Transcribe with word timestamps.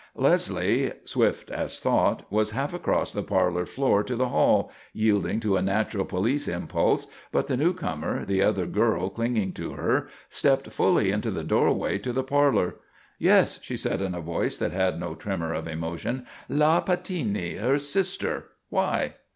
_"Leslie, 0.15 0.91
swift 1.03 1.51
as 1.51 1.79
thought, 1.79 2.25
was 2.31 2.57
half 2.57 2.73
across 2.73 3.11
the 3.13 3.21
parlour 3.21 3.67
floor 3.67 4.01
to 4.03 4.15
the 4.15 4.29
hall, 4.29 4.71
yielding 4.93 5.39
to 5.39 5.57
a 5.57 5.61
natural 5.61 6.05
police 6.05 6.47
impulse, 6.47 7.05
but 7.31 7.45
the 7.45 7.55
newcomer, 7.55 8.25
the 8.25 8.41
other 8.41 8.65
girl 8.65 9.11
clinging 9.11 9.53
to 9.53 9.73
her, 9.73 10.07
stepped 10.27 10.71
fully 10.73 11.11
into 11.11 11.29
the 11.29 11.43
doorway 11.43 11.99
to 11.99 12.11
the 12.11 12.23
parlour. 12.23 12.77
"Yes," 13.19 13.59
she 13.61 13.77
said 13.77 14.01
in 14.01 14.15
a 14.15 14.21
voice 14.21 14.57
that 14.57 14.71
had 14.71 14.99
no 14.99 15.13
tremour 15.13 15.53
of 15.53 15.67
emotion, 15.67 16.25
"La 16.49 16.81
Pattini. 16.81 17.59
Her 17.59 17.77
sister. 17.77 18.45
Why?" 18.69 19.13